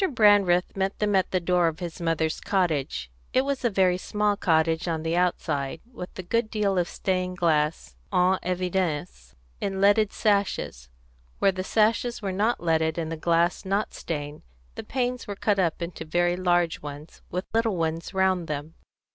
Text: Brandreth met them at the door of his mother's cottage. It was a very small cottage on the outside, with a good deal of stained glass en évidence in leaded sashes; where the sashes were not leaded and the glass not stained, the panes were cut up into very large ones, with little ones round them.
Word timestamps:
Brandreth 0.15 0.75
met 0.75 0.97
them 0.97 1.15
at 1.15 1.29
the 1.29 1.39
door 1.39 1.67
of 1.67 1.77
his 1.77 2.01
mother's 2.01 2.41
cottage. 2.41 3.11
It 3.33 3.45
was 3.45 3.63
a 3.63 3.69
very 3.69 3.99
small 3.99 4.35
cottage 4.35 4.87
on 4.87 5.03
the 5.03 5.15
outside, 5.15 5.79
with 5.93 6.17
a 6.17 6.23
good 6.23 6.49
deal 6.49 6.79
of 6.79 6.87
stained 6.89 7.37
glass 7.37 7.95
en 8.11 8.39
évidence 8.43 9.35
in 9.59 9.79
leaded 9.79 10.11
sashes; 10.11 10.89
where 11.37 11.51
the 11.51 11.63
sashes 11.63 12.19
were 12.19 12.31
not 12.31 12.59
leaded 12.59 12.97
and 12.97 13.11
the 13.11 13.15
glass 13.15 13.63
not 13.63 13.93
stained, 13.93 14.41
the 14.73 14.83
panes 14.83 15.27
were 15.27 15.35
cut 15.35 15.59
up 15.59 15.83
into 15.83 16.03
very 16.03 16.35
large 16.35 16.81
ones, 16.81 17.21
with 17.29 17.45
little 17.53 17.75
ones 17.77 18.11
round 18.11 18.47
them. 18.47 18.73